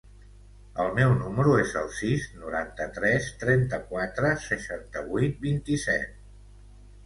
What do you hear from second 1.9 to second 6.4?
sis, noranta-tres, trenta-quatre, seixanta-vuit, vint-i-set.